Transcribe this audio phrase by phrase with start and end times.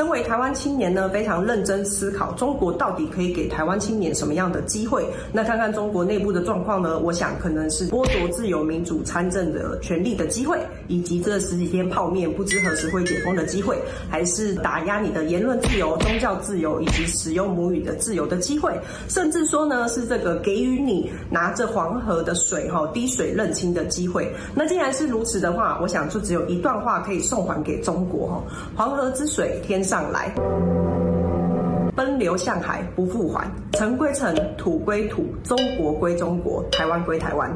[0.00, 5.06] 身为台湾青年呢，非常认真思考中国到底可以给台湾青年什么样的机会。
[5.30, 10.58] 那看看中国内部的状况呢，我想可能是剥夺自由民主参政的权利的机会，
[10.88, 13.78] 以及这十几天泡面不知何时会解封的机会，
[14.08, 18.72] 还是打压你的言论自由、宗教自由以及使用母语的自由的机会，
[19.06, 24.34] 甚至说呢是这个给予你拿着黄河的水哈滴水认亲的机会。
[24.54, 28.42] 那既然是如此的话，我想就只有一段话可以送还给中国哈：
[28.74, 30.32] 黄河之水天上来，
[31.96, 33.44] 奔流向海不复还。
[33.72, 37.50] 尘归尘，土归土，中国归中国，台湾归台湾。